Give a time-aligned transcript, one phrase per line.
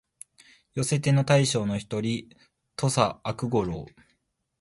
[0.73, 2.27] 寄せ手の大将の一人、
[2.75, 3.85] 土岐悪五郎